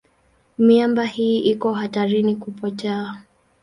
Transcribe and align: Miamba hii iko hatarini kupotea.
Miamba 0.57 1.05
hii 1.05 1.39
iko 1.39 1.73
hatarini 1.73 2.35
kupotea. 2.35 3.23